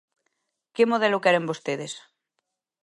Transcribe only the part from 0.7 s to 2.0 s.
¿Que modelo queren vostedes?